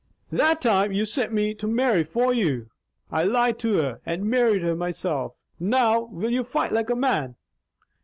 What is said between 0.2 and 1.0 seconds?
"That time